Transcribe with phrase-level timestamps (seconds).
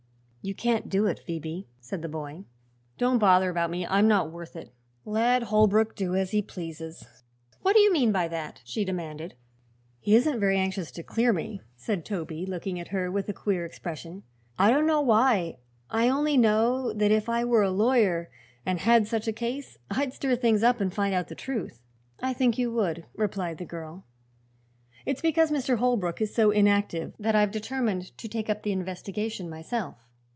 [0.43, 2.45] "You can't do it, Phoebe," said the boy.
[2.97, 4.73] "Don't bother about me; I'm not worth it.
[5.05, 7.05] Let Holbrook do as he pleases."
[7.61, 9.35] "What do you mean by that?" she demanded.
[9.99, 13.67] "He isn't very anxious to clear me," said Toby, looking at her with a queer
[13.67, 14.23] expression.
[14.57, 15.57] "I don't know why;
[15.91, 18.31] I only know that if I were a lawyer
[18.65, 21.83] and had such a case I'd stir things up and find out the truth."
[22.19, 24.05] "I think you would," replied the girl.
[25.05, 25.77] "It's because Mr.
[25.77, 30.07] Holbrook is so inactive that I've determined to take up the investigation myself."